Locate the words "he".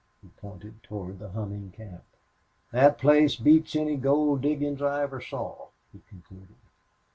0.19-0.29, 5.93-5.99